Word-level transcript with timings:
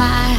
my, 0.00 0.29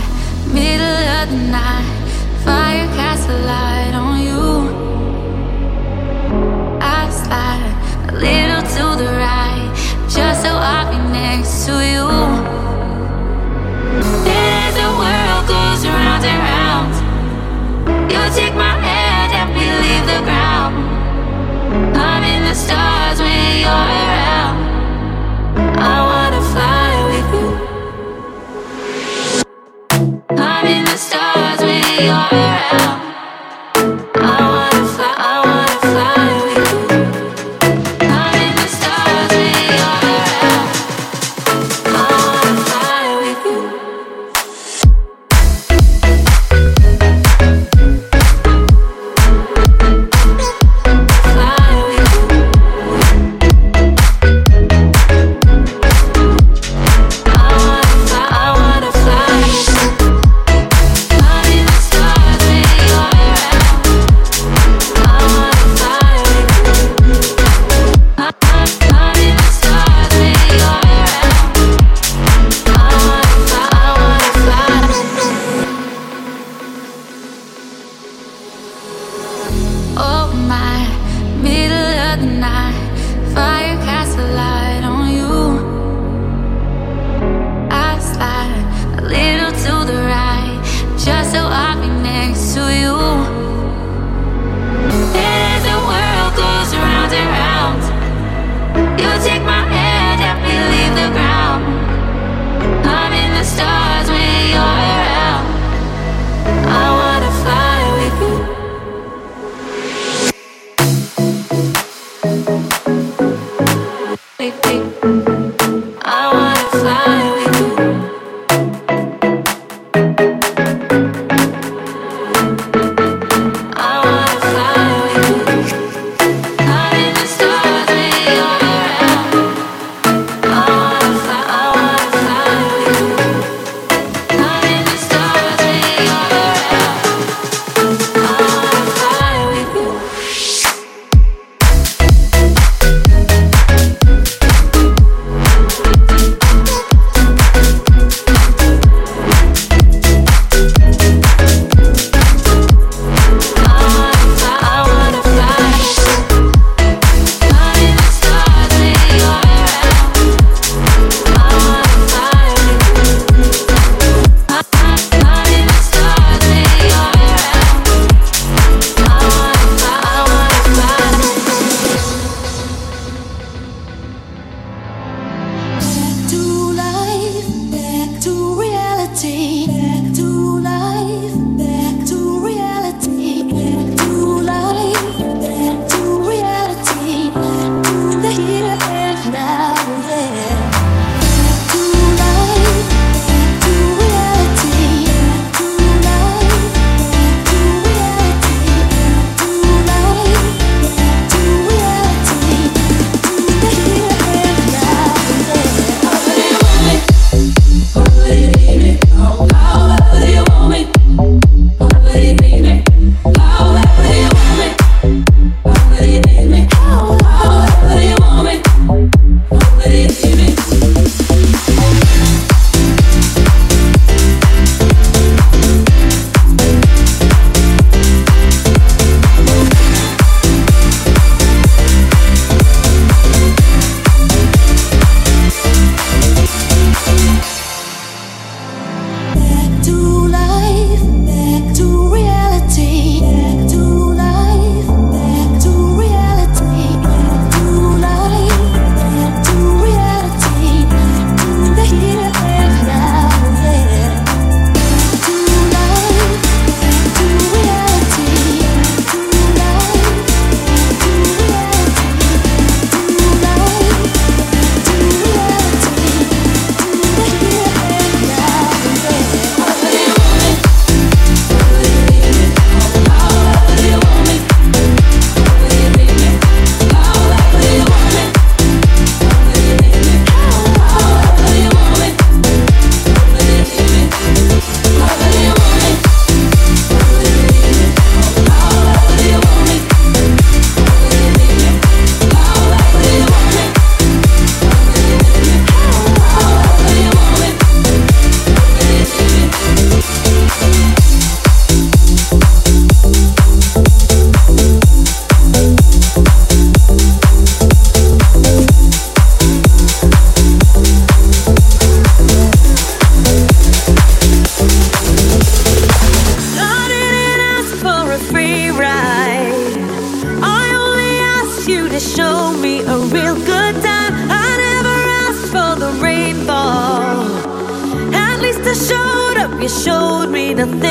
you're 32.02 32.14
around. 32.14 33.01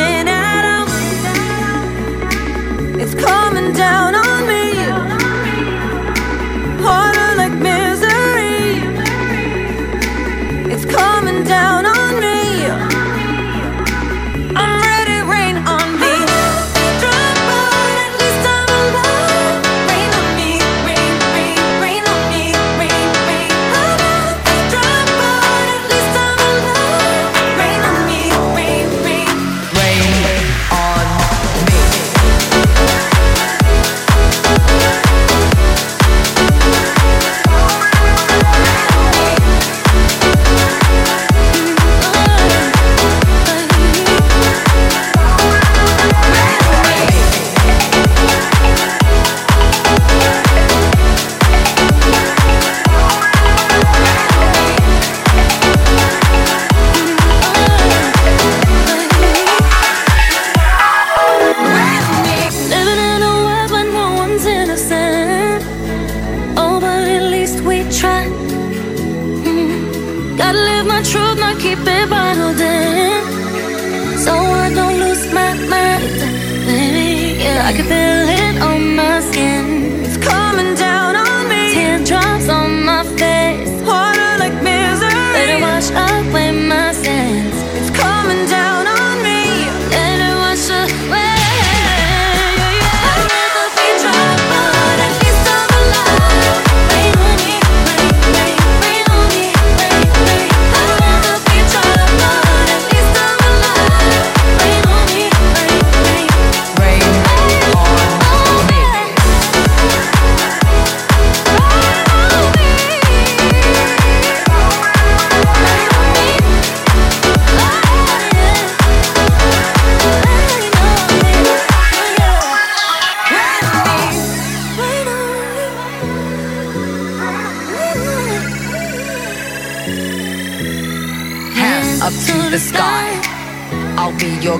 spinning 0.00 0.29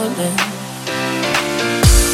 calling. 0.00 0.36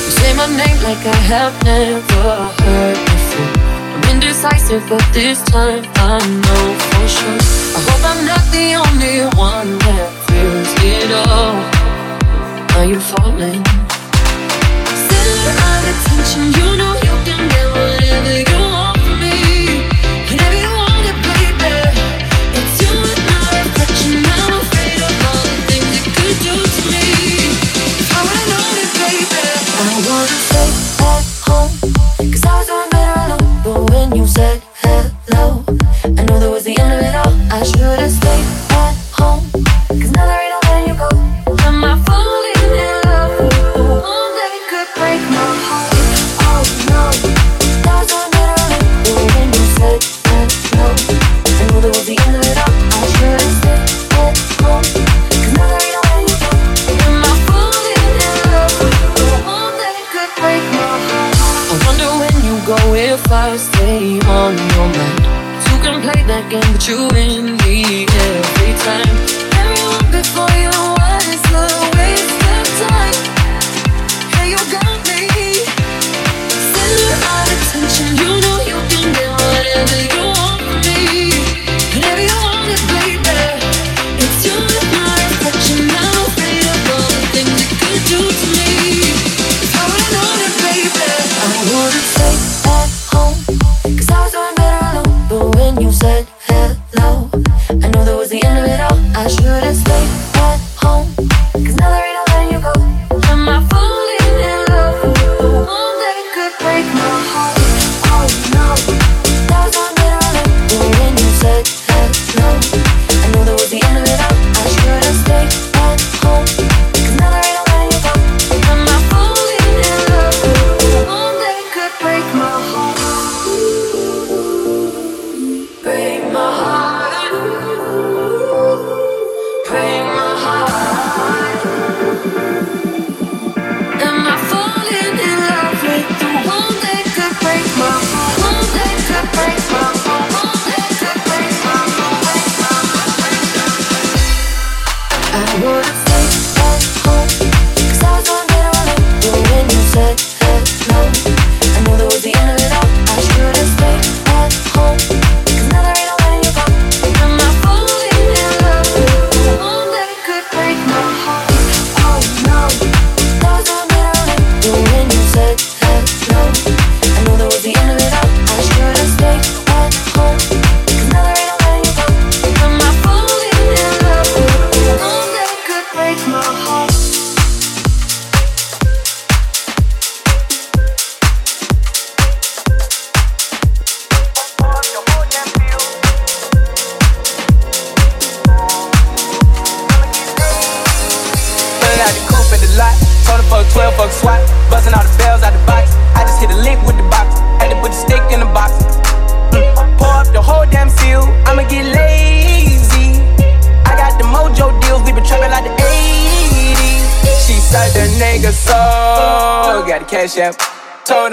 You 0.06 0.12
say 0.18 0.32
my 0.34 0.46
name 0.60 0.78
like 0.88 1.02
I 1.06 1.18
have 1.32 1.54
never 1.62 2.34
heard 2.62 2.98
before. 3.10 3.52
I'm 3.94 4.04
indecisive, 4.12 4.84
but 4.90 5.04
this 5.12 5.38
time 5.54 5.84
I 5.94 6.18
know 6.42 6.66
for 6.86 7.06
sure. 7.16 7.40
I 7.76 7.80
hope 7.86 8.04
I'm 8.10 8.22
not 8.32 8.44
the 8.56 8.68
only 8.84 9.16
one 9.38 9.70
that 9.86 10.08
feels 10.26 10.70
it 10.94 11.10
all. 11.26 11.56
Are 12.76 12.86
you 12.92 13.00
falling? 13.12 13.62
Center 15.06 15.54
of 15.70 15.82
attention, 15.92 16.44
you 16.58 16.68
know 16.80 16.92
you 17.06 17.14
can 17.26 17.42
get 17.54 17.66
whatever 17.74 18.45
back 66.26 66.52
and 66.52 66.64
put 66.72 66.88
you 66.88 67.08
in 67.10 67.56
the 67.58 68.06
air. 68.10 68.42
Every 68.42 68.74
time, 68.82 69.16
Every 69.54 70.10
before 70.10 70.55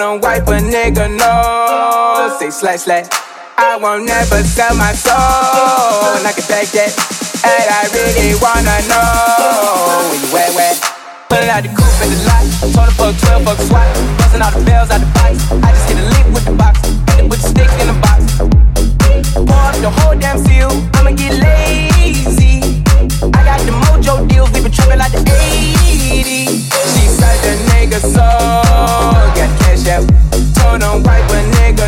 Him 0.03 0.19
wipe 0.19 0.47
a 0.47 0.59
nigga 0.59 1.07
no. 1.15 2.35
Say 2.37 2.49
slash 2.49 2.81
slash. 2.81 3.07
I 3.57 3.77
won't 3.77 4.03
never 4.03 4.43
sell 4.43 4.75
my 4.75 4.91
soul. 4.91 5.15
And 5.15 6.27
I 6.27 6.33
can 6.35 6.43
take 6.43 6.75
that. 6.75 6.91
And 7.47 7.67
I 7.71 7.87
really 7.95 8.35
wanna 8.43 8.83
know 8.91 10.11
where 10.11 10.19
you 10.19 10.27
at, 10.43 10.51
where? 10.59 10.75
Pulling 11.31 11.47
out 11.47 11.63
the 11.63 11.71
coupe 11.71 12.03
in 12.03 12.11
the 12.11 12.19
lot. 12.27 12.43
Told 12.75 12.91
her 12.91 12.95
fuck 12.99 13.15
12, 13.15 13.43
fuck 13.47 13.59
SWAT. 13.63 13.87
Busting 14.19 14.41
all 14.43 14.51
the 14.51 14.65
bells 14.67 14.91
out 14.91 14.99
the 14.99 15.07
box. 15.15 15.39
I 15.63 15.71
just 15.71 15.87
get 15.87 15.95
a 15.95 16.05
lick 16.11 16.27
with 16.35 16.45
the 16.51 16.55
box. 16.59 16.83
Hit 16.83 17.23
it 17.23 17.29
with 17.31 17.39
the 17.39 17.47
stick 17.47 17.71
in 17.79 17.87
the 17.87 17.95
box. 18.03 18.19
Pour 19.39 19.55
up 19.55 19.77
the 19.79 19.89
whole 20.03 20.19
damn 20.19 20.37
seal. 20.43 20.67
I'ma 20.99 21.15
get 21.15 21.31
lazy. 21.39 22.82
I 23.31 23.43
got 23.47 23.59
the 23.61 23.71
mojo 23.71 24.27
deals. 24.27 24.51
We 24.51 24.59
been 24.61 24.71
like 24.99 25.13
the 25.13 25.23
80s. 25.23 26.67
She 26.91 27.07
said 27.07 27.39
the 27.39 27.55
nigga. 27.71 27.99
Got 28.11 29.51
cash 29.59 29.83
nigga. 31.55 31.87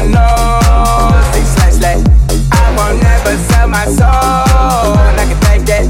I 2.52 2.63
won't 2.78 3.04
never 3.04 3.36
sell 3.52 3.67
my 3.67 3.84
soul. 3.84 4.95
And 4.95 5.19
I 5.19 5.26
can 5.28 5.39
take 5.43 5.63
that. 5.67 5.84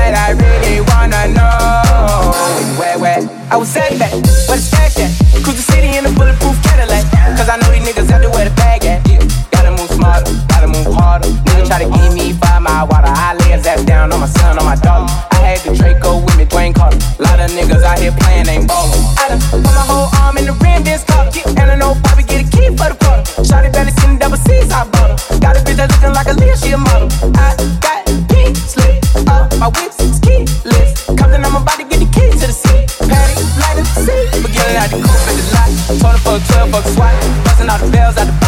And 0.00 0.16
I 0.16 0.32
really 0.32 0.80
wanna 0.80 1.36
know 1.36 2.32
where, 2.80 2.98
where 2.98 3.20
I 3.50 3.56
was 3.56 3.76
at 3.76 3.92
that, 3.98 4.12
where 4.48 4.56
the 4.56 4.62
stash 4.62 4.96
at 5.04 5.10
Cruise 5.44 5.56
the 5.56 5.72
city 5.72 5.96
in 5.98 6.06
a 6.06 6.10
bulletproof 6.12 6.56
Cadillac 6.62 7.04
Cause 7.36 7.48
I 7.48 7.56
know 7.56 7.70
these 7.72 7.84
niggas 7.84 8.08
the 8.08 8.52
bag 8.56 8.84
at. 8.86 9.04
Gotta 9.50 9.70
move 9.70 9.90
smarter, 9.90 10.32
gotta 10.48 10.66
move 10.66 10.86
harder 10.94 11.28
Nigga 11.28 11.66
try 11.66 11.84
to 11.84 11.90
give 11.90 12.14
me 12.14 12.47
five 12.78 12.88
mile 12.90 13.02
water 13.02 13.12
I 13.14 13.34
lay 13.34 13.56
his 13.56 13.66
ass 13.66 13.84
down 13.84 14.12
on 14.12 14.20
my 14.20 14.26
son, 14.26 14.58
on 14.58 14.64
my 14.64 14.76
daughter. 14.76 15.10
I 15.32 15.36
had 15.36 15.60
the 15.64 15.74
Draco 15.74 16.22
with 16.22 16.36
me, 16.36 16.44
Dwayne 16.44 16.74
Carter. 16.74 16.98
Lot 17.18 17.40
of 17.40 17.50
niggas 17.50 17.82
out 17.82 17.98
here 17.98 18.12
playing, 18.12 18.46
ain't 18.48 18.68
ballin' 18.68 19.02
I 19.18 19.28
done 19.28 19.42
put 19.50 19.62
my 19.62 19.84
whole 19.90 20.08
arm 20.22 20.38
in 20.38 20.46
the 20.46 20.54
rim, 20.62 20.84
this 20.84 21.02
car 21.04 21.26
And 21.58 21.70
I 21.70 21.76
know 21.76 21.94
Bobby 22.02 22.22
get 22.22 22.46
a 22.46 22.48
key 22.50 22.68
for 22.76 22.88
the 22.90 22.96
quarter. 23.02 23.24
Shotty 23.42 23.72
belly 23.72 23.92
seen 23.98 24.18
double 24.18 24.36
C's, 24.36 24.70
I 24.70 24.86
bought 24.90 25.10
her. 25.10 25.38
Got 25.40 25.56
a 25.56 25.60
bitch 25.60 25.76
that 25.76 25.90
looking 25.90 26.14
like 26.14 26.26
Aaliyah, 26.26 26.58
she 26.62 26.72
a 26.72 26.78
model. 26.78 27.08
I 27.34 27.56
got 27.82 28.06
pink 28.30 28.56
slip 28.56 29.02
up, 29.26 29.50
my 29.58 29.68
whip's 29.74 30.20
keyless. 30.22 31.06
Compton, 31.18 31.44
I'm 31.44 31.56
about 31.56 31.78
to 31.78 31.84
get 31.84 31.98
the 31.98 32.10
key 32.14 32.30
to 32.30 32.46
the 32.46 32.54
city. 32.54 32.86
Patty, 33.10 33.34
light 33.58 33.78
up 33.80 33.86
the 33.90 34.06
seat 34.06 34.26
Forgetting 34.42 34.78
out 34.78 34.90
the 34.90 35.00
coupe 35.02 35.26
at 35.26 35.34
the 35.34 35.46
lot. 35.56 35.70
Told 35.98 36.14
her 36.14 36.22
fuck 36.22 36.40
12, 36.46 36.70
fuck 36.70 36.84
SWAT 36.94 37.14
Busting 37.44 37.70
all 37.70 37.78
the 37.78 37.90
bells 37.90 38.16
out 38.18 38.26
the 38.26 38.36
box 38.38 38.47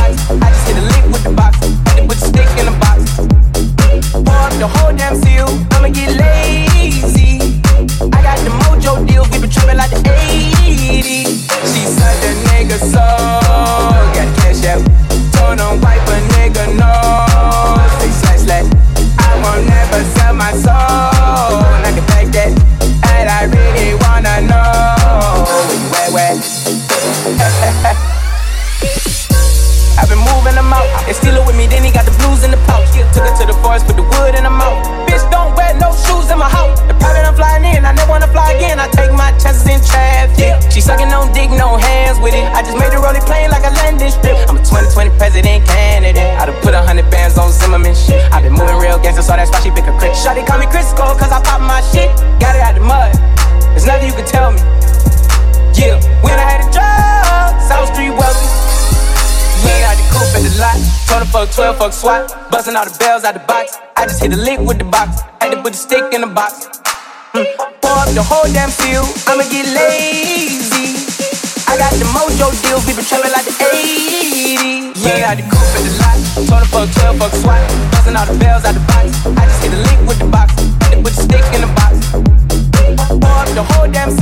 Out 63.21 63.35
the 63.35 63.41
box. 63.41 63.77
I 63.97 64.07
just 64.07 64.23
hit 64.23 64.33
a 64.33 64.37
lick 64.37 64.61
with 64.61 64.79
the 64.79 64.85
box. 64.85 65.21
Had 65.45 65.53
to 65.53 65.61
put 65.61 65.77
the 65.77 65.79
stick 65.79 66.01
in 66.15 66.23
the 66.23 66.27
box. 66.27 66.73
Mm. 67.37 67.45
Pour 67.85 67.93
up 67.93 68.09
the 68.17 68.25
whole 68.25 68.49
damn 68.49 68.71
seal. 68.71 69.05
I'ma 69.29 69.45
get 69.53 69.69
lazy. 69.77 70.97
I 71.69 71.77
got 71.77 71.93
the 72.01 72.09
mojo 72.17 72.49
deals. 72.65 72.81
We 72.89 72.97
been 72.97 73.05
trapping 73.05 73.29
like 73.37 73.45
the 73.45 73.53
80s. 73.61 75.05
We 75.05 75.11
ain't 75.13 75.29
out 75.29 75.37
the 75.37 75.45
coupe 75.53 75.69
at 75.69 75.85
the 75.85 75.93
lot. 76.01 76.17
Told 76.49 76.65
her 76.65 76.69
fuck 76.73 76.89
12, 76.97 77.21
fuck 77.21 77.33
SWAT. 77.45 77.61
Busting 77.93 78.17
all 78.17 78.25
the 78.25 78.39
bells 78.41 78.65
out 78.65 78.73
the 78.73 78.85
box. 78.89 79.13
I 79.37 79.45
just 79.45 79.61
hit 79.69 79.77
a 79.77 79.81
lick 79.85 80.01
with 80.09 80.19
the 80.19 80.29
box. 80.33 80.57
Had 80.81 80.97
to 80.97 81.05
put 81.05 81.13
the 81.13 81.21
stick 81.21 81.45
in 81.53 81.61
the 81.61 81.73
box. 81.77 82.01
Pour 83.21 83.37
up 83.37 83.53
the 83.53 83.65
whole 83.69 83.91
damn 83.93 84.17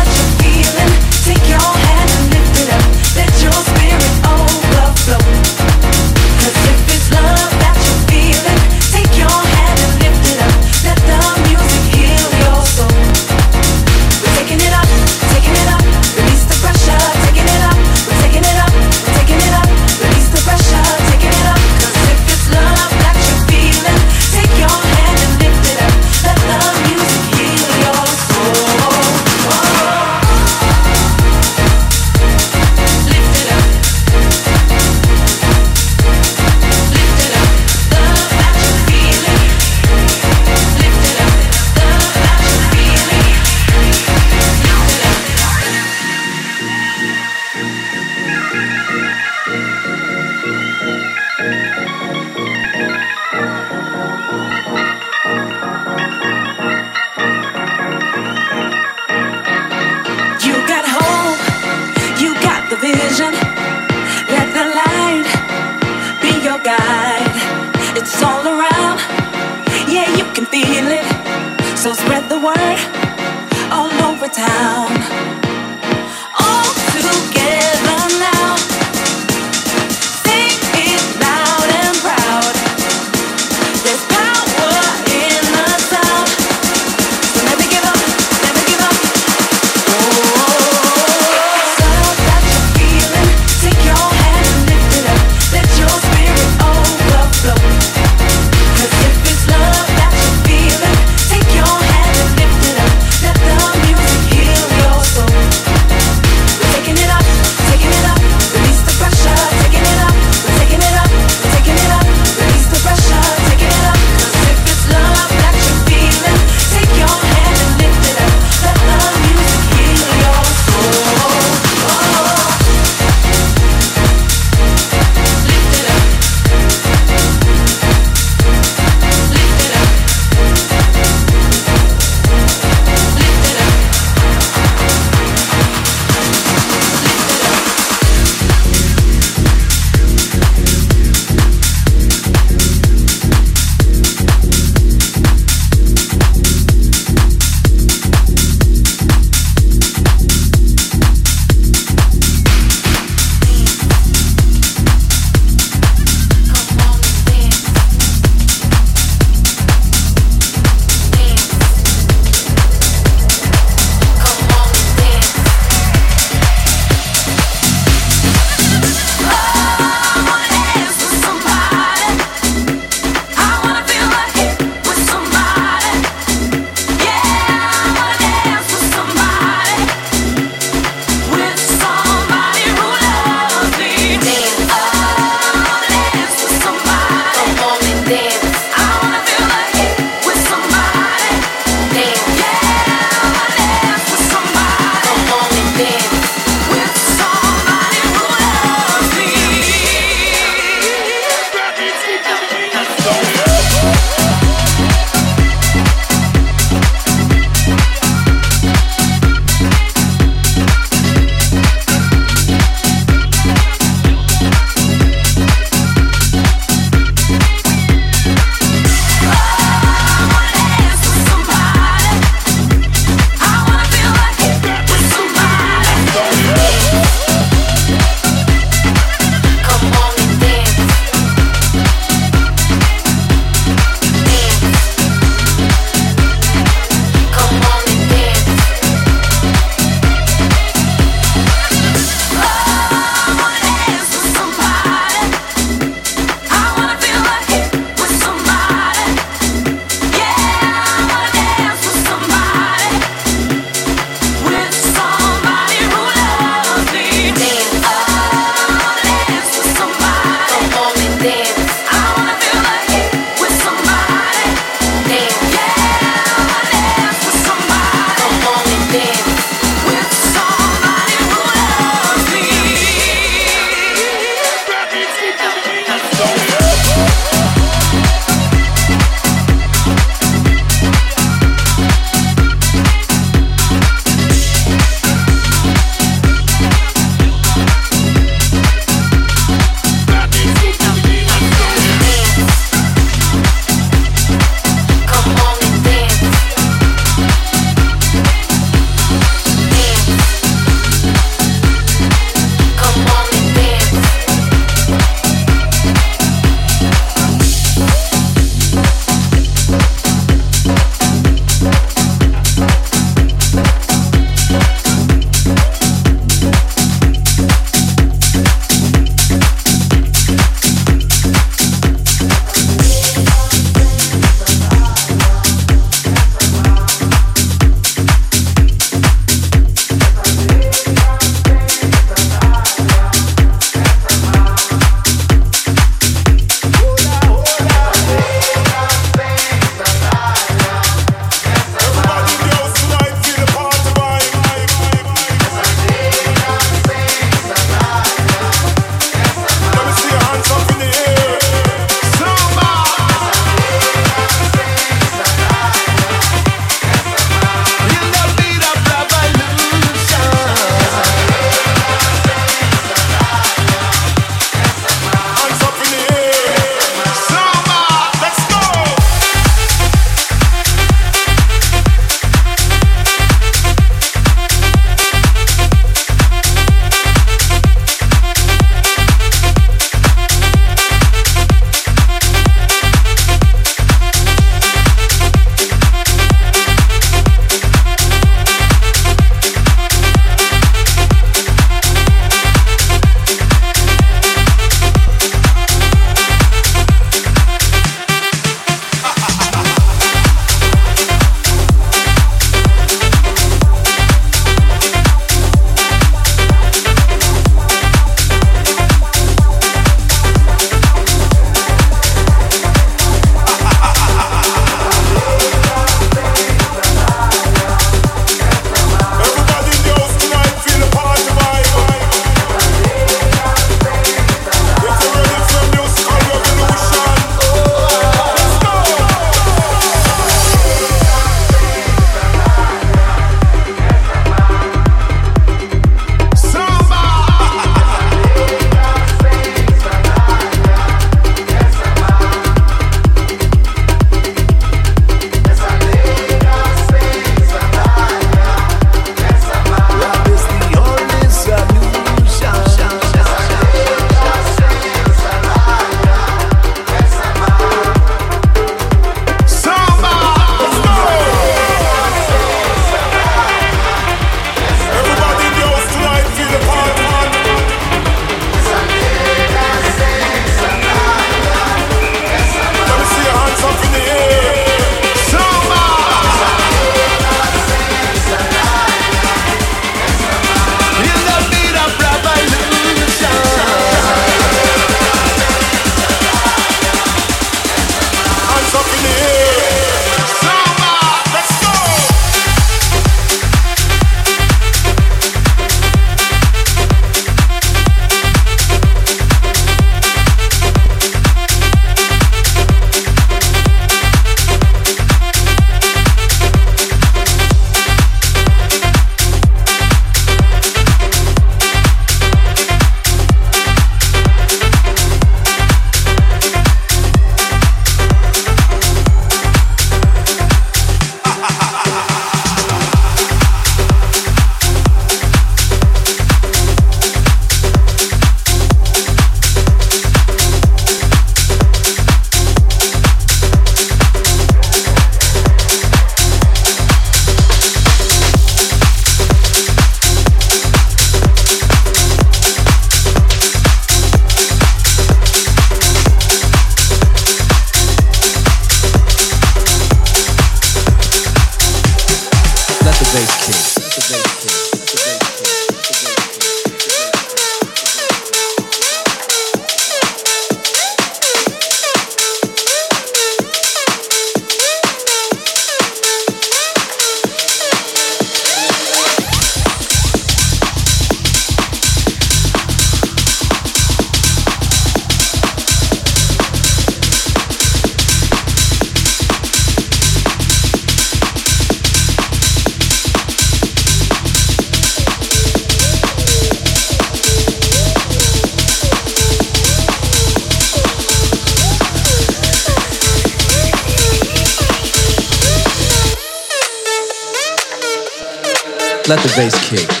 let 599.11 599.19
the 599.23 599.33
bass 599.35 599.69
kick. 599.69 600.00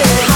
yeah. 0.00 0.29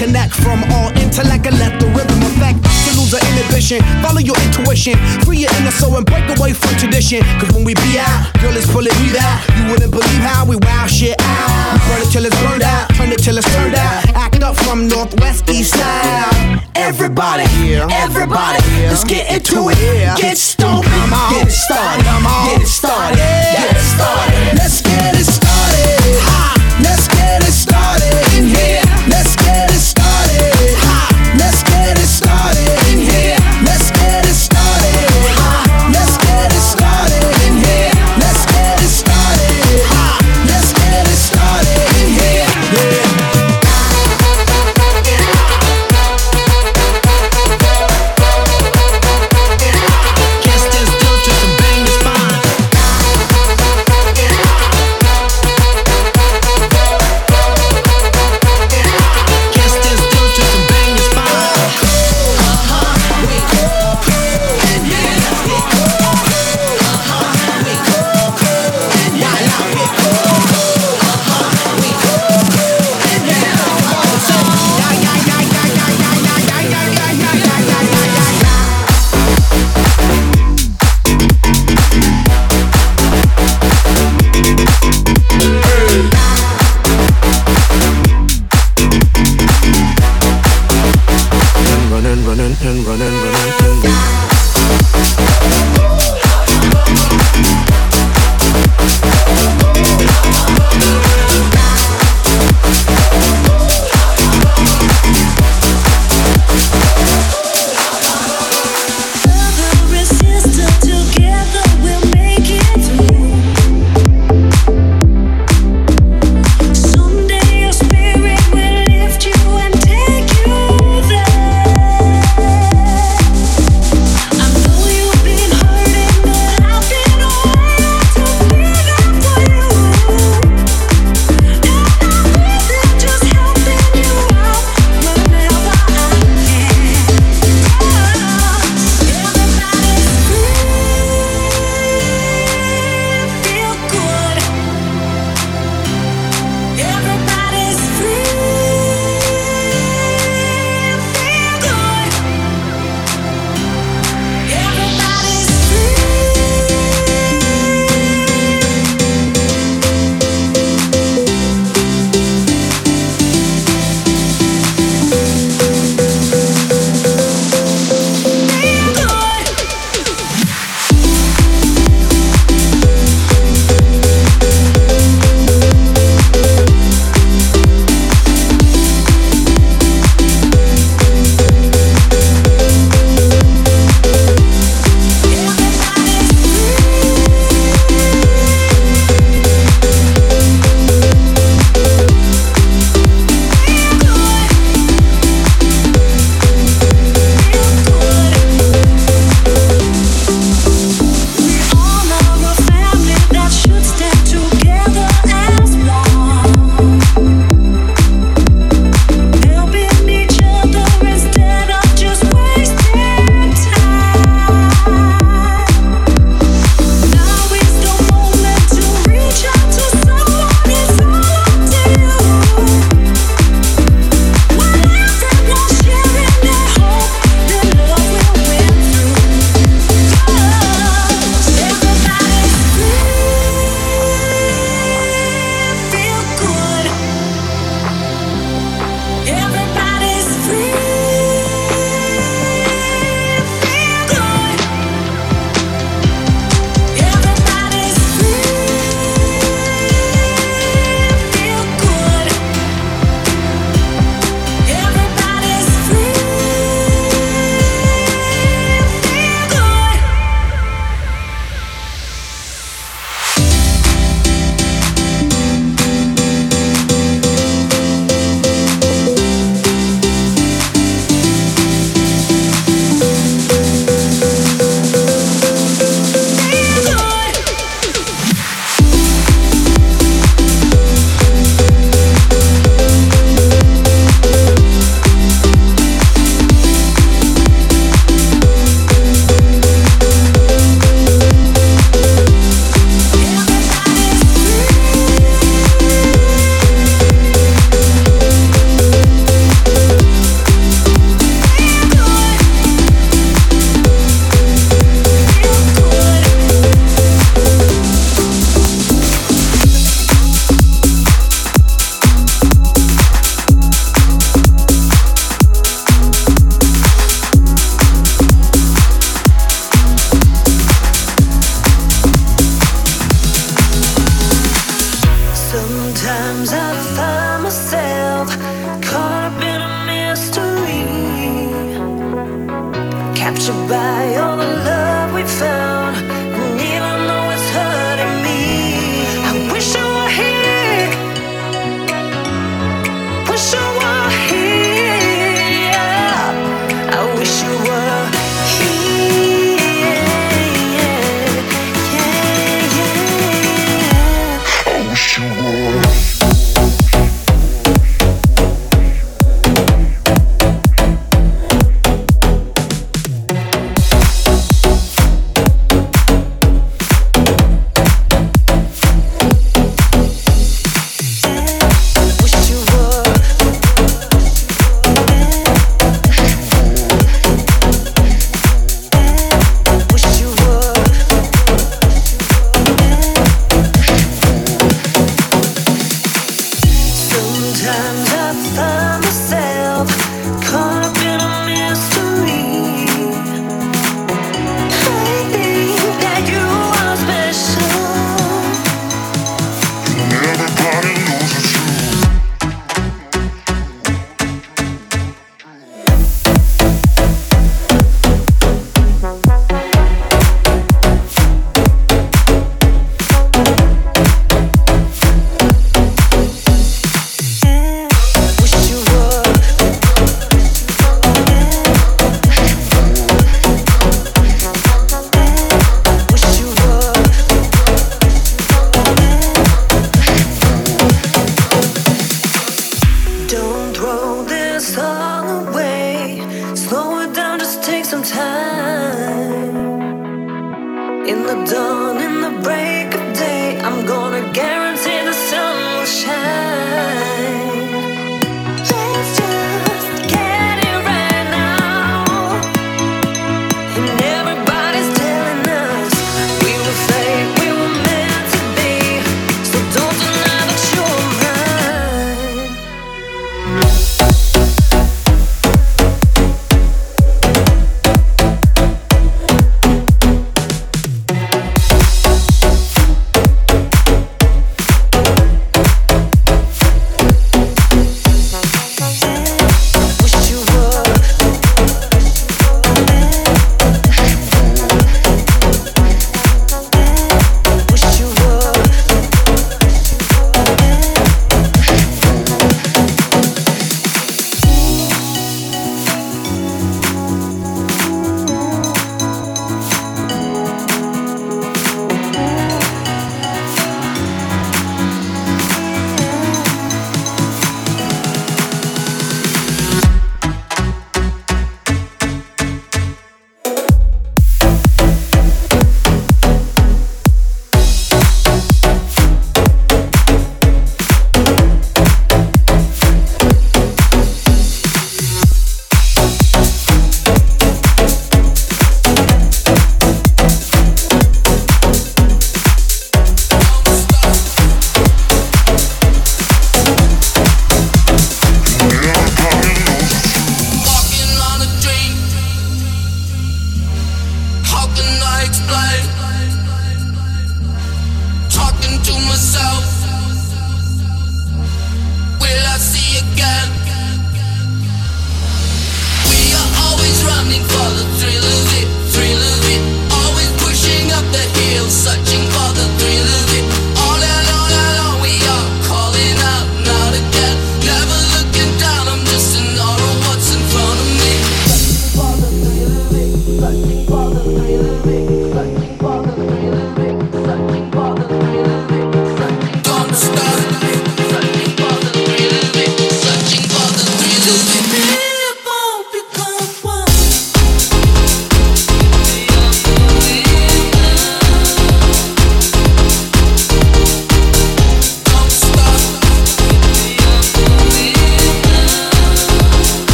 disconnect 0.00 0.32
from 0.32 0.64
all 0.72 0.88
intellect 0.96 1.46
and 1.46 1.58
let 1.58 1.78
the 1.78 1.86
rhythm 1.88 2.20
affect. 2.24 2.64
To 2.64 2.90
lose 2.96 3.10
the 3.10 3.20
inhibition, 3.20 3.80
follow 4.00 4.20
your 4.20 4.36
intuition, 4.48 4.96
free 5.24 5.44
your 5.44 5.52
inner 5.60 5.70
soul 5.70 5.96
and 5.96 6.06
break 6.06 6.24
away 6.38 6.52
from 6.54 6.74
tradition. 6.76 7.20
Cause 7.38 7.52
when 7.52 7.64
we 7.64 7.74
be 7.74 7.98
out, 7.98 8.32
girl, 8.40 8.56
it's 8.56 8.66
pulling 8.72 8.96
me 8.96 9.12
out. 9.18 9.44
You 9.58 9.70
wouldn't 9.70 9.92
believe 9.92 10.24
how 10.24 10.46
we 10.46 10.56
wow 10.56 10.86
shit 10.86 11.16
out. 11.20 11.76
Burn 11.88 12.00
it 12.00 12.10
till 12.12 12.24
it's 12.24 12.36
burned 12.40 12.62
out, 12.62 12.88
turn 12.94 13.12
it 13.12 13.20
till 13.20 13.36
it's 13.36 13.48
turned 13.52 13.74
out. 13.74 14.08
Act 14.14 14.42
up 14.42 14.56
from 14.56 14.88
northwest, 14.88 15.48
east 15.50 15.74
side. 15.74 16.64
Everybody, 16.74 17.44
everybody, 17.92 18.62
let's 18.88 19.04
get 19.04 19.28
into 19.28 19.68
it. 19.68 19.76
Get 20.16 20.38
stoned, 20.38 20.84
get 20.84 21.46
it 21.46 21.52
started, 21.52 22.04
get 22.48 22.62
it 22.62 22.66
started, 22.66 23.16
get 23.18 23.76
it 23.76 23.80
started. 23.80 24.56
Let's 24.56 24.79